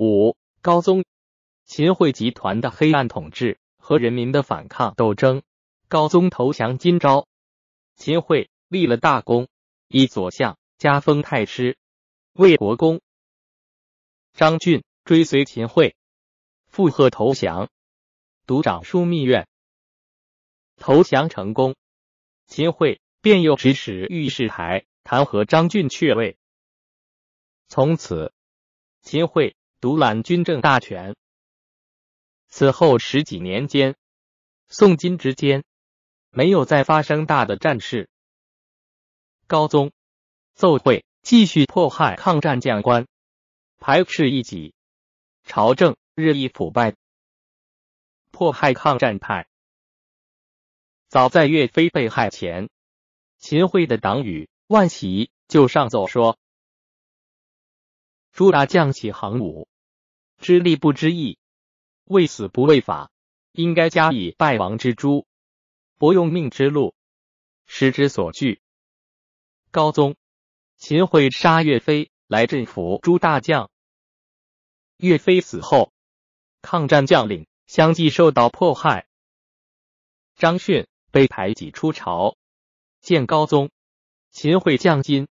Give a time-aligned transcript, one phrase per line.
[0.00, 1.04] 五、高宗
[1.66, 5.42] 秦桧集团的黑暗统治和人民的反抗斗争。
[5.88, 7.28] 高宗投降金朝，
[7.96, 9.48] 秦桧立了大功，
[9.88, 11.76] 以左相加封太师，
[12.32, 13.02] 魏国公。
[14.32, 15.94] 张俊追随秦桧，
[16.66, 17.68] 附和投降，
[18.46, 19.46] 独掌枢密院。
[20.76, 21.76] 投降成功，
[22.46, 26.38] 秦桧便又指使御史台弹劾张俊却位。
[27.68, 28.32] 从此，
[29.02, 31.16] 秦桧独揽军政大权。
[32.48, 33.96] 此后十几年间，
[34.68, 35.64] 宋金之间。
[36.32, 38.08] 没有再发生大的战事。
[39.48, 39.90] 高宗
[40.54, 43.08] 奏会继续迫害抗战将官，
[43.78, 44.72] 排斥异己，
[45.42, 46.94] 朝政日益腐败，
[48.30, 49.48] 迫害抗战派。
[51.08, 52.70] 早在岳飞被害前，
[53.38, 56.38] 秦桧的党羽万喜就上奏说
[58.30, 59.66] ：“朱大将起行武，
[60.40, 61.38] 知利不知义，
[62.04, 63.10] 畏死不畏法，
[63.52, 65.26] 应该加以败亡之诛。”
[65.98, 66.94] 不用命之路，
[67.66, 68.62] 时之所惧。
[69.70, 70.16] 高宗
[70.78, 73.70] 秦桧杀岳飞来镇抚诸大将。
[74.96, 75.92] 岳飞死后，
[76.62, 79.08] 抗战将领相继受到迫害。
[80.36, 82.38] 张逊被排挤出朝，
[83.02, 83.70] 见高宗
[84.30, 85.28] 秦桧降金，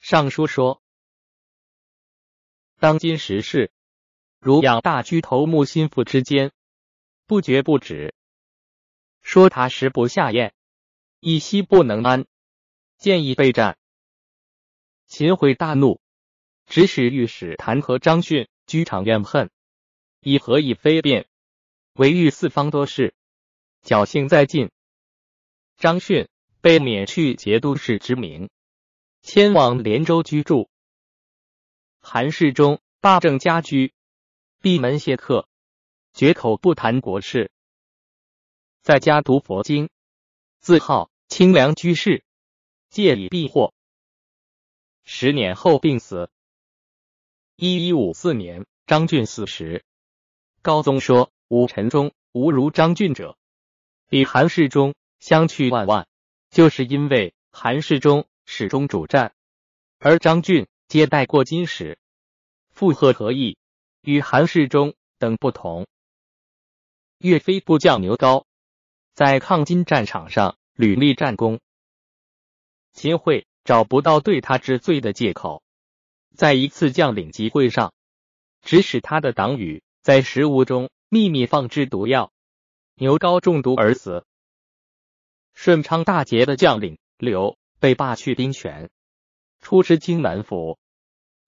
[0.00, 0.82] 上书说：
[2.80, 3.70] 当今时事，
[4.44, 6.50] 如养大居头目心腹之间，
[7.28, 8.12] 不绝不止。
[9.20, 10.52] 说他食不下咽，
[11.20, 12.26] 一息不能安，
[12.98, 13.78] 建议备战。
[15.06, 16.00] 秦桧大怒，
[16.66, 19.48] 指使御史弹劾张逊，居场怨恨，
[20.18, 21.28] 以何以非辩？
[21.92, 23.14] 为欲四方多事，
[23.84, 24.72] 侥幸在尽。
[25.76, 26.28] 张逊
[26.60, 28.50] 被免去节度使之名，
[29.20, 30.68] 迁往连州居住。
[32.00, 33.94] 韩世忠罢政家居，
[34.62, 35.48] 闭门谢客，
[36.12, 37.50] 绝口不谈国事。
[38.80, 39.90] 在家读佛经，
[40.60, 42.22] 自号清凉居士，
[42.88, 43.74] 借以避祸。
[45.02, 46.30] 十年后病死。
[47.56, 49.84] 一一五四年，张俊死时，
[50.62, 53.36] 高宗说：“武臣中无如张俊者，
[54.06, 56.06] 比韩世忠相去万万。”
[56.50, 59.34] 就是因为韩世忠始终主战，
[59.98, 61.98] 而张俊接待过金使，
[62.70, 63.56] 附和何意，
[64.02, 65.86] 与韩世忠等不同。
[67.18, 68.44] 岳飞部将牛皋。
[69.14, 71.60] 在抗金战场上屡立战功，
[72.94, 75.62] 秦桧找不到对他治罪的借口，
[76.34, 77.92] 在一次将领集会上，
[78.62, 82.32] 指使他的党羽在食物中秘密放置毒药，
[82.94, 84.24] 牛皋中毒而死。
[85.52, 88.88] 顺昌大捷的将领刘被罢去兵权，
[89.60, 90.78] 出师荆南府，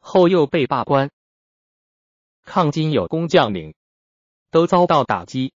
[0.00, 1.10] 后又被罢官。
[2.54, 3.74] 抗金有功将领
[4.52, 5.52] 都遭到打击。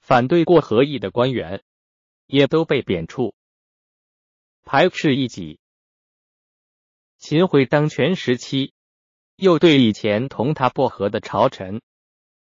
[0.00, 1.62] 反对过和议的官员
[2.26, 3.34] 也都被贬黜，
[4.64, 5.60] 排斥异己。
[7.18, 8.74] 秦桧当权时期，
[9.36, 11.80] 又对以前同他不和的朝臣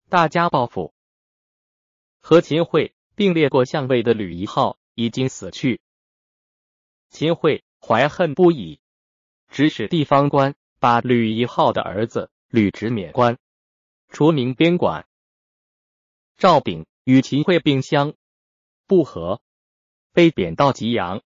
[0.08, 0.94] 大加报复。
[2.22, 5.82] 和秦桧并列过相位的吕夷浩已经死去，
[7.10, 8.80] 秦桧怀恨不已，
[9.50, 13.38] 指使地方官把吕夷浩的儿子履职免官，
[14.10, 15.08] 除名边管。
[16.38, 16.86] 赵炳。
[17.06, 18.14] 与秦桧并相
[18.86, 19.42] 不和，
[20.12, 21.24] 被贬到吉阳。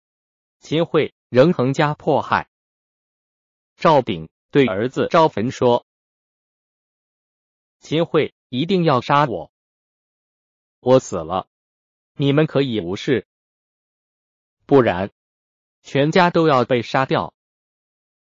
[0.58, 2.48] 秦桧仍横加迫害。
[3.76, 5.84] 赵炳对儿子赵焚说
[7.78, 9.52] ：“秦桧一定要杀我，
[10.80, 11.46] 我死了，
[12.14, 13.26] 你们可以无事；
[14.64, 15.10] 不然，
[15.82, 17.34] 全家都要被杀掉。”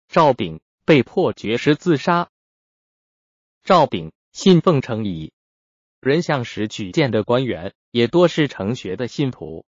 [0.08, 2.28] 赵炳被迫绝食自杀。
[3.66, 5.32] 赵炳信奉程颐。
[5.98, 9.66] 人向时举荐的官员也多是程学的信徒。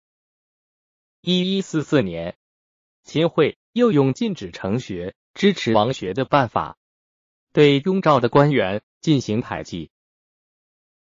[1.21, 2.37] 一一四四年，
[3.04, 6.77] 秦桧又用禁止程学、支持王学的办法，
[7.53, 9.92] 对雍赵的官员进行排挤。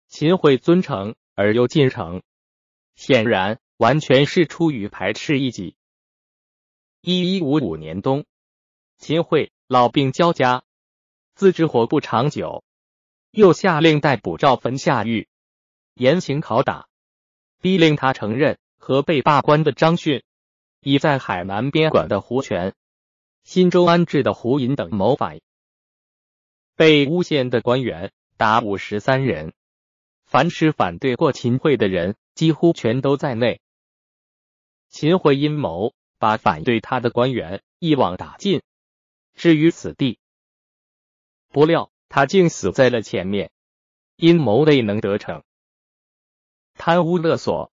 [0.09, 2.25] 秦桧尊程而又禁程，
[2.97, 5.77] 显然完全是出于排斥异己。
[7.01, 8.25] 一一五五年冬，
[8.99, 10.65] 秦桧老病交加，
[11.37, 12.65] 自知活不长久。
[13.33, 15.27] 又下令逮捕赵汾下狱，
[15.95, 16.87] 严刑拷打，
[17.61, 20.23] 逼令他承认和被罢官的张逊。
[20.81, 22.75] 已在海南边管的胡权、
[23.43, 25.41] 新州安置的胡寅等谋反。
[26.77, 28.13] 被诬陷的官员。
[28.37, 29.53] 达五十三人，
[30.25, 33.61] 凡是反对过秦桧的人，几乎全都在内。
[34.89, 35.95] 秦桧阴谋。
[36.19, 37.63] 把反对他的官员。
[37.79, 38.63] 一网打尽，
[39.35, 40.19] 置于死地。
[41.49, 41.92] 不料。
[42.15, 43.51] 他竟死在了前面，
[44.17, 45.43] 阴谋未能得逞，
[46.75, 47.73] 贪污勒索。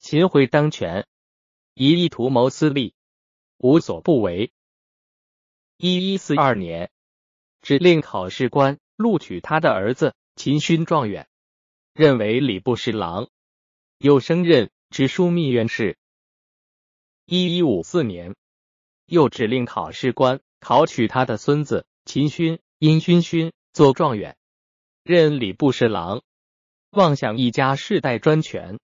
[0.00, 1.06] 秦桧当权，
[1.74, 2.96] 一意图谋私利，
[3.58, 4.52] 无所不为。
[5.76, 6.90] 一一四二年，
[7.60, 8.80] 指令考试官。
[8.96, 10.16] 录取他的儿子。
[10.34, 11.28] 秦勋状元，
[11.94, 13.30] 任为礼部侍郎，
[13.98, 14.72] 又升任。
[14.90, 15.96] 直枢密院事。
[17.26, 18.34] 一一五四年，
[19.06, 20.40] 又指令考试官。
[20.58, 21.86] 考取他的孙子。
[22.04, 22.58] 秦勋。
[22.84, 24.36] 因勋勋做状元，
[25.04, 26.24] 任礼部侍郎，
[26.90, 28.80] 妄想一家世代专权。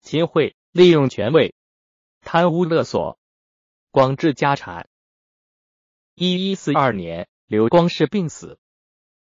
[0.00, 1.54] 秦桧利用权位，
[2.20, 3.16] 贪污勒索，
[3.92, 4.88] 广置家产。
[6.16, 8.58] 一一四二年，刘光世病死，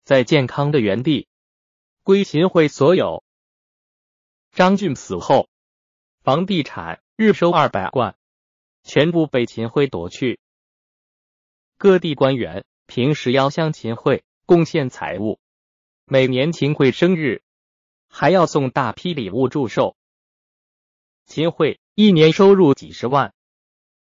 [0.03, 1.27] 在健康的原地，
[2.03, 3.23] 归秦桧所有。
[4.51, 5.49] 张俊死后，
[6.21, 8.15] 房地产日收二百贯，
[8.83, 10.39] 全部被秦桧夺去。
[11.79, 12.63] 各地官员。
[12.89, 15.39] 平时要向秦桧贡献财物，
[16.05, 17.43] 每年秦桧生日
[18.07, 19.95] 还要送大批礼物祝寿。
[21.27, 23.35] 秦桧一年收入几十万，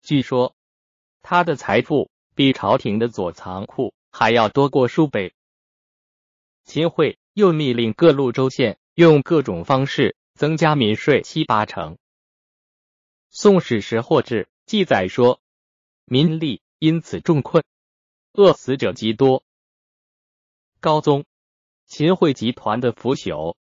[0.00, 0.56] 据说
[1.20, 5.34] 他的财富比朝廷的左藏库还要多过数倍。
[6.64, 11.96] 秦桧又密令各路州县用各种方式增加民税七八成。
[13.28, 15.42] 《宋史识货志》记载说，
[16.06, 17.62] 民力因此重困。
[18.38, 19.42] 饿死者极多。
[20.78, 21.24] 高宗
[21.86, 23.56] 秦桧集团的腐朽、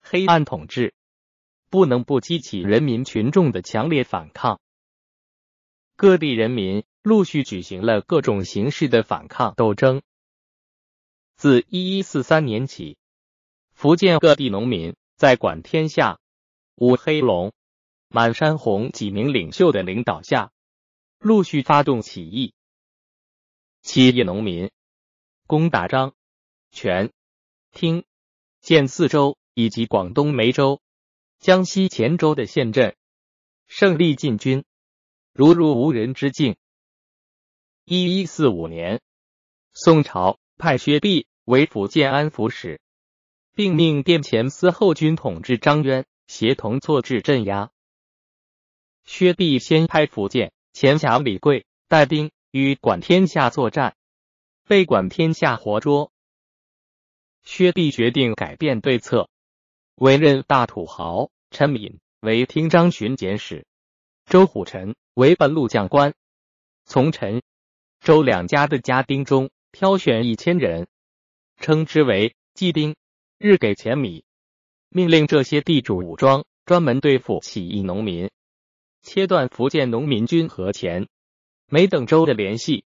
[0.00, 0.94] 黑暗统治，
[1.68, 4.62] 不能不激起人民群众的强烈反抗。
[5.94, 10.00] 各地人民陆续举行了各种形式的反抗斗争。
[11.36, 12.96] 自一一四三年起，
[13.74, 16.18] 福建各地农民在管天下、
[16.76, 17.52] 吴黑龙、
[18.08, 20.50] 满山红几名领袖的领导下，
[21.18, 22.54] 陆续发动起义。
[23.84, 24.70] 七叶农民
[25.46, 26.14] 攻打张、
[26.70, 27.12] 全、
[27.70, 28.06] 汀、
[28.62, 30.80] 建四州以及广东梅州、
[31.38, 32.96] 江西乾州的县镇，
[33.66, 34.64] 胜利进军，
[35.34, 36.56] 如入无人之境。
[37.84, 39.02] 一一四五年，
[39.74, 42.80] 宋朝派薛弼为福建安抚使，
[43.54, 47.70] 并命殿前司后军统制张渊协同错置镇压。
[49.04, 52.30] 薛弼先派福建前辖李贵带兵。
[52.56, 53.96] 与管天下作战，
[54.68, 56.12] 被管天下活捉。
[57.42, 59.28] 薛弼决定改变对策，
[59.96, 63.66] 委任大土豪陈敏为听章巡检使，
[64.26, 66.14] 周虎臣为本路将官，
[66.84, 67.42] 从陈、
[67.98, 70.86] 周两家的家丁中挑选一千人，
[71.56, 72.94] 称之为祭丁，
[73.36, 74.22] 日给钱米，
[74.90, 78.30] 命令这些地主武装，专门对付起义农民，
[79.02, 81.08] 切断福建农民军和钱。
[81.66, 82.84] 没等州的联系，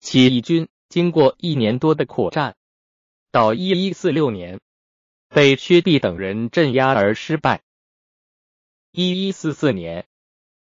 [0.00, 2.56] 起义军经过一年多的苦战，
[3.30, 4.60] 到一一四六年
[5.28, 7.62] 被薛弼等人镇压而失败。
[8.90, 10.06] 一一四四年，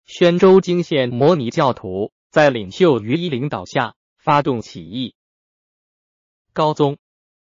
[0.04, 5.14] 宣州泾县摩尼教徒在领袖于一领导下发动起义。
[6.52, 6.98] 高宗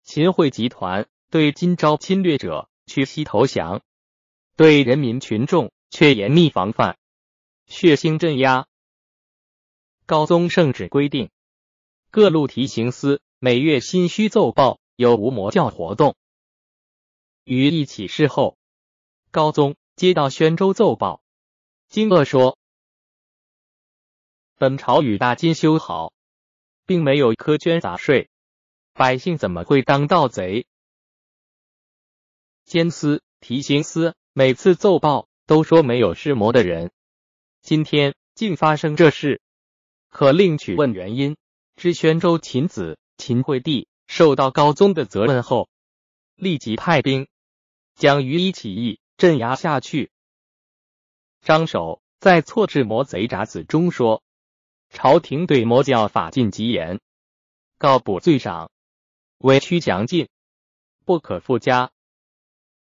[0.03, 3.83] 秦桧集团对今朝侵略者屈膝投降，
[4.57, 6.97] 对人民群众却严密防范，
[7.67, 8.67] 血腥镇压。
[10.07, 11.31] 高宗圣旨规定，
[12.13, 16.15] 各路提刑司每月薪须奏报有无魔教活动。
[17.43, 18.57] 于一起事后，
[19.33, 21.23] 高宗接到宣州奏报，
[21.89, 22.57] 惊愕说
[24.55, 26.13] ：“本朝与大金修好，
[26.85, 28.31] 并没有苛捐杂税，
[28.93, 30.69] 百姓怎么会当盗贼？
[32.65, 36.93] 监司、提刑司每次奏报都说没有弑魔的人，
[37.61, 39.43] 今天竟发生这事。”
[40.09, 41.37] 可另取问原因。
[41.77, 45.69] 知宣州秦子秦惠帝受到高宗的责问后，
[46.35, 47.29] 立即派兵
[47.95, 50.11] 将于一起义镇压下去。
[51.43, 54.23] 张守在《错置魔贼札子》中说
[54.89, 56.99] ：“朝廷对魔教法禁极严，
[57.77, 58.71] 告补罪赏，
[59.37, 60.29] 委屈强禁，
[61.05, 61.91] 不可复加。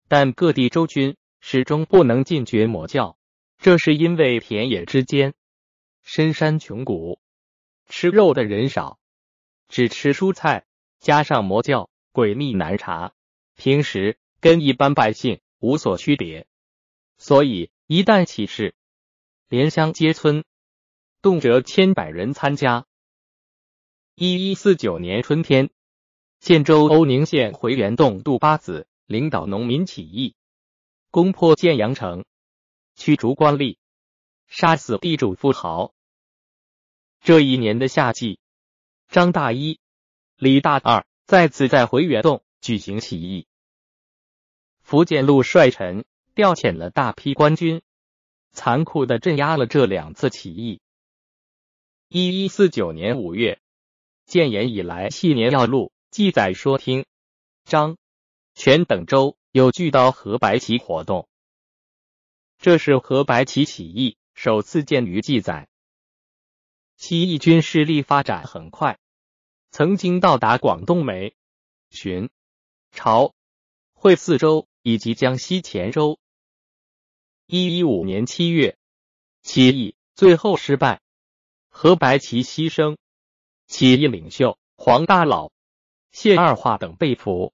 [0.07, 3.15] 但各地州军始终不能禁绝魔教，
[3.59, 5.35] 这是因为田野之间。”
[6.03, 7.19] 深山穷谷，
[7.87, 8.99] 吃肉的人少，
[9.67, 10.65] 只吃蔬菜，
[10.99, 13.13] 加上魔教诡秘难查，
[13.55, 16.47] 平时跟一般百姓无所区别，
[17.17, 18.75] 所以一旦起事，
[19.47, 20.43] 连乡街村
[21.21, 22.87] 动辄千百人参加。
[24.15, 25.69] 一一四九年春天，
[26.39, 30.35] 建州欧宁县回元洞杜八子领导农民起义，
[31.11, 32.25] 攻破建阳城，
[32.95, 33.77] 驱逐官吏。
[34.53, 35.93] 杀死地主富豪。
[37.21, 38.37] 这一年的夏季，
[39.07, 39.79] 张大一
[40.35, 43.47] 李大二再次在回元洞举行起义，
[44.81, 46.03] 福建路率臣
[46.35, 47.81] 调遣了大批官军，
[48.51, 50.81] 残酷的镇压了这两次起义。
[52.09, 53.61] 一一四九年五月，
[54.25, 57.05] 建炎以来系年要录记载说，听
[57.63, 57.95] 张
[58.53, 61.29] 全等州有巨刀和白旗活动，
[62.57, 65.67] 这是和白旗起义首次见于记载。
[66.95, 68.99] 起义军势力发展很快，
[69.71, 71.35] 曾经到达广东梅、
[71.89, 72.29] 浔、
[72.91, 73.33] 潮、
[73.93, 76.19] 会四州以及江西虔州。
[77.47, 78.77] 一一五年七月，
[79.41, 81.01] 起义最后失败，
[81.69, 82.97] 何白旗牺牲，
[83.65, 85.51] 起义领袖黄大老、
[86.11, 87.51] 谢二化等被俘。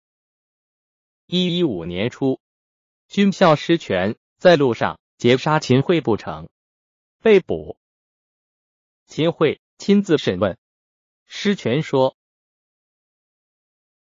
[1.26, 2.40] 一一五年初，
[3.08, 6.50] 军校失权在路上劫杀秦桧不成，
[7.22, 7.78] 被捕。
[9.06, 10.58] 秦桧亲自审问，
[11.26, 12.16] 施权说：“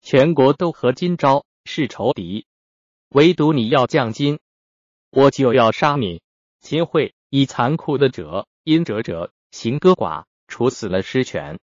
[0.03, 2.47] 全国都和金朝是仇敌，
[3.09, 4.41] 唯独你要降金，
[5.11, 6.23] 我就要杀你。”
[6.61, 11.61] 秦桧以残酷的折阴折折行割寡，处死了施权，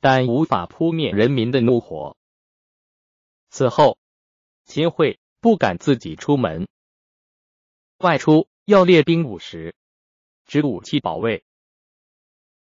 [0.00, 2.16] 但无法扑灭人民的怒火。
[3.48, 3.98] 此后，
[4.64, 6.66] 秦桧不敢自己出门，
[7.98, 9.76] 外出要列兵五十，
[10.46, 11.44] 指武器保卫。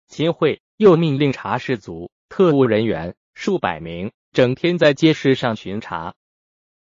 [0.06, 6.14] 秦桧又命令查氏族特务人员数百名，整天在街市上巡查，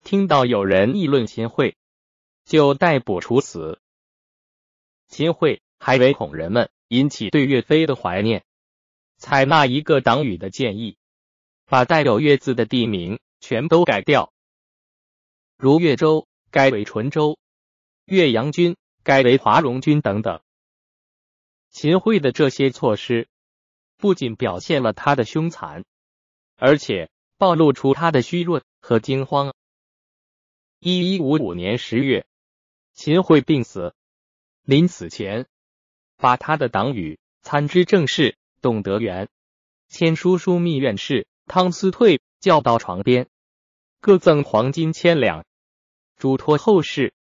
[0.02, 1.76] 听到有人议论秦桧，
[2.44, 3.80] 就逮捕处死。
[5.06, 8.44] 秦桧还唯恐人们引起对岳飞的怀念，
[9.16, 10.96] 采纳一个党羽的建议，
[11.66, 14.32] 把带有“岳”字的地名全都改掉，
[15.56, 17.38] 如岳州改为淳州，
[18.06, 20.40] 岳阳军改为华容军等等。
[21.80, 23.28] 秦桧的这些措施，
[23.98, 25.84] 不仅表现了他的凶残，
[26.56, 29.54] 而且暴露出他的虚弱和惊慌。
[30.80, 32.26] 一一五五年十月，
[32.94, 33.94] 秦桧病死，
[34.64, 35.46] 临死前，
[36.16, 39.28] 把他的党羽参知政事董德元、
[39.88, 43.28] 签书枢密院事汤思退叫到床边，
[44.00, 45.44] 各赠黄金千两，
[46.16, 47.14] 嘱托后事，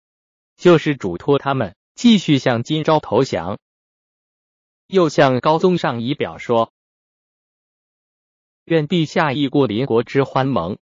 [0.55, 3.59] 就是嘱托他们继续向金朝投降。
[4.87, 6.73] 又向高宗上仪表说
[8.65, 10.79] ：“愿陛下义过邻国之欢盟，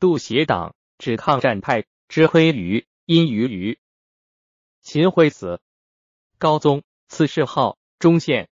[0.00, 3.78] 度邪党之抗战派之黑余阴于余。”
[4.82, 5.60] 秦桧死，
[6.38, 8.50] 高宗赐谥号忠献。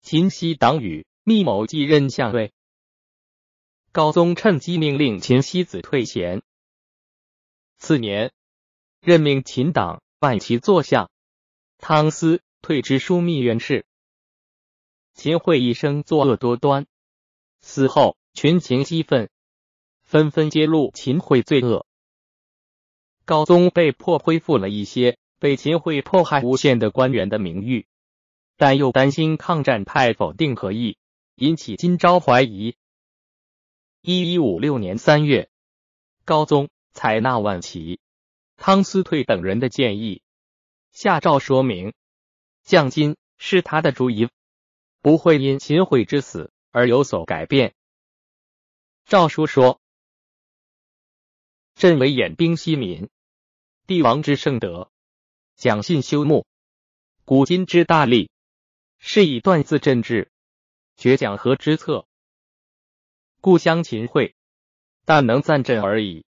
[0.00, 2.52] 秦西党羽密谋继任相位，
[3.92, 6.42] 高宗趁机命令秦西子退贤。
[7.78, 8.32] 次年，
[9.00, 11.10] 任命秦党万骑坐相，
[11.78, 13.86] 汤思退之枢密院事。
[15.14, 16.86] 秦桧一生作恶多端，
[17.60, 19.30] 死后群情激愤，
[20.02, 21.86] 纷纷揭露秦桧罪恶。
[23.24, 27.86] 高宗被迫恢复了一些被秦桧迫害诬陷的官员的名誉，
[28.56, 30.96] 但又担心抗战派否定和议，
[31.36, 32.74] 引起金朝怀疑。
[34.00, 35.50] 一一五六年三月，
[36.24, 38.00] 高宗采纳万齐、
[38.56, 40.22] 汤思退等人的建议，
[40.90, 41.92] 下诏说明
[42.64, 44.28] 降金是他的主意。
[45.02, 47.74] 不会因秦桧之死而有所改变。
[49.04, 49.80] 诏书说
[51.74, 53.10] ：“朕为演兵息民，
[53.88, 54.92] 帝王之圣德，
[55.56, 56.46] 讲信修睦，
[57.24, 58.30] 古今之大利，
[58.98, 60.30] 是以断字政治，
[60.96, 62.06] 绝讲和之策。
[63.40, 64.36] 故相秦桧，
[65.04, 66.24] 但能赞朕而已。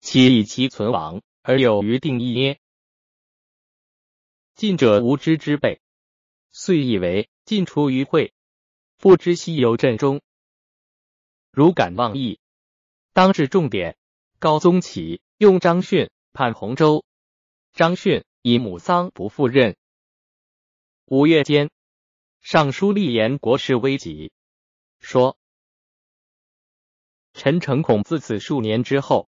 [0.00, 2.60] 其以其存亡而有余定义耶？
[4.54, 5.80] 近者无知之辈，
[6.50, 8.34] 遂以为。”进出于会，
[8.98, 10.20] 不知西游阵中。
[11.50, 12.40] 如敢妄议，
[13.14, 13.96] 当至重点。
[14.38, 17.06] 高宗起用张逊判洪州，
[17.72, 19.78] 张逊以母丧不赴任。
[21.06, 21.70] 五月间，
[22.42, 24.30] 尚书立言国事危急，
[25.00, 25.38] 说
[27.32, 29.30] ：“臣诚恐自此数年之后，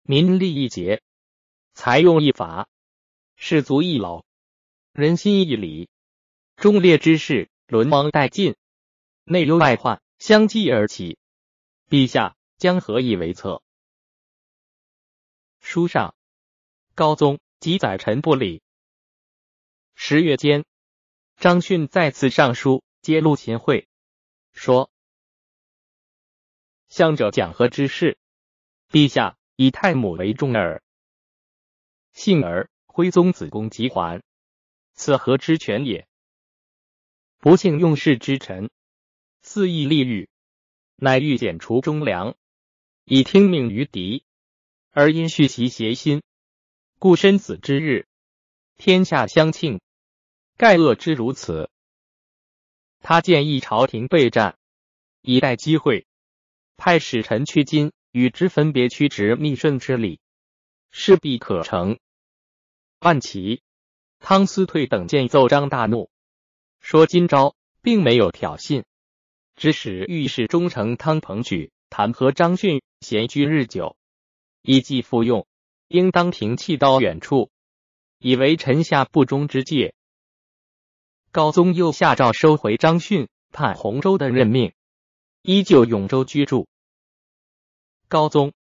[0.00, 1.02] 民利一竭，
[1.74, 2.70] 财用一乏，
[3.36, 4.24] 士卒一老，
[4.92, 5.90] 人心一离。”
[6.60, 8.54] 忠烈之士沦亡殆尽，
[9.24, 11.16] 内忧外患相继而起，
[11.88, 13.62] 陛下将何以为策？
[15.60, 16.14] 书上，
[16.94, 18.60] 高宗即载臣不理。
[19.94, 20.66] 十月间，
[21.38, 23.88] 张逊再次上书揭露秦桧，
[24.52, 24.90] 说
[26.90, 28.18] ：“向者讲和之事，
[28.90, 30.82] 陛下以太母为重耳。
[32.12, 34.22] 幸而徽宗子宫即还，
[34.92, 36.06] 此何之权也？”
[37.42, 38.68] 不幸用事之臣，
[39.40, 40.28] 肆意利欲，
[40.96, 42.36] 乃欲剪除忠良，
[43.06, 44.24] 以听命于敌，
[44.90, 46.22] 而因恤其邪心，
[46.98, 48.06] 故身死之日，
[48.76, 49.80] 天下相庆，
[50.58, 51.70] 盖恶之如此。
[52.98, 54.58] 他建议朝廷备战，
[55.22, 56.06] 以待机会，
[56.76, 60.20] 派使臣去金，与之分别屈直逆顺之礼，
[60.90, 61.98] 势必可成。
[62.98, 63.62] 万其
[64.18, 66.09] 汤思退等见奏章大怒，
[66.80, 68.84] 说今朝并没有挑衅，
[69.54, 73.96] 指使御史中丞汤鹏举弹劾张逊，闲居日久，
[74.62, 75.46] 以计复用，
[75.88, 77.50] 应当停弃刀远处，
[78.18, 79.94] 以为臣下不忠之戒。
[81.30, 84.72] 高宗又下诏收回张逊判洪州的任命，
[85.42, 86.66] 依旧永州居住。
[88.08, 88.52] 高宗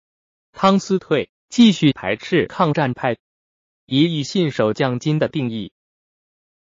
[0.52, 3.16] 汤思退继续排斥抗战派，
[3.86, 5.72] 一意信守将金的定义。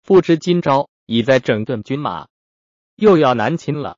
[0.04, 2.28] 不知今朝已在整顿军马，
[2.96, 3.98] 又要南侵了。